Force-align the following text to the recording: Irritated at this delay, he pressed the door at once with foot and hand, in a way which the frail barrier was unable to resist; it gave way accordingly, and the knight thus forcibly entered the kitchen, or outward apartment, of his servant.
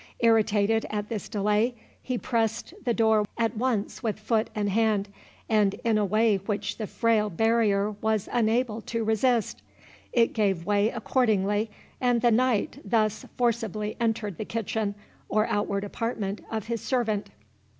Irritated 0.17 0.87
at 0.89 1.09
this 1.09 1.29
delay, 1.29 1.75
he 2.01 2.17
pressed 2.17 2.73
the 2.85 2.93
door 2.95 3.23
at 3.37 3.55
once 3.55 4.01
with 4.01 4.17
foot 4.19 4.49
and 4.55 4.67
hand, 4.67 5.09
in 5.47 5.95
a 5.99 6.03
way 6.03 6.37
which 6.37 6.79
the 6.79 6.87
frail 6.87 7.29
barrier 7.29 7.91
was 7.91 8.27
unable 8.31 8.81
to 8.81 9.03
resist; 9.03 9.61
it 10.11 10.33
gave 10.33 10.65
way 10.65 10.89
accordingly, 10.89 11.69
and 12.01 12.21
the 12.23 12.31
knight 12.31 12.79
thus 12.83 13.25
forcibly 13.37 13.95
entered 13.99 14.39
the 14.39 14.43
kitchen, 14.45 14.95
or 15.29 15.45
outward 15.45 15.83
apartment, 15.83 16.41
of 16.49 16.65
his 16.65 16.81
servant. 16.81 17.29